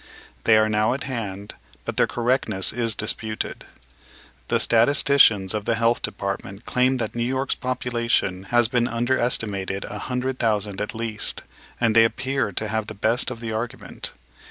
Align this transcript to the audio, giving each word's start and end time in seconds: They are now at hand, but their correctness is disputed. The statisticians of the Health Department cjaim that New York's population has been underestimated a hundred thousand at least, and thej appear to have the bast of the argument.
They 0.45 0.57
are 0.57 0.67
now 0.67 0.95
at 0.95 1.03
hand, 1.03 1.53
but 1.85 1.95
their 1.95 2.07
correctness 2.07 2.73
is 2.73 2.95
disputed. 2.95 3.65
The 4.47 4.59
statisticians 4.59 5.53
of 5.53 5.65
the 5.65 5.75
Health 5.75 6.01
Department 6.01 6.65
cjaim 6.65 6.97
that 6.97 7.13
New 7.13 7.21
York's 7.21 7.53
population 7.53 8.45
has 8.45 8.67
been 8.67 8.87
underestimated 8.87 9.85
a 9.85 9.99
hundred 9.99 10.39
thousand 10.39 10.81
at 10.81 10.95
least, 10.95 11.43
and 11.79 11.93
thej 11.95 12.05
appear 12.05 12.51
to 12.51 12.67
have 12.67 12.87
the 12.87 12.95
bast 12.95 13.29
of 13.29 13.41
the 13.41 13.53
argument. 13.53 14.13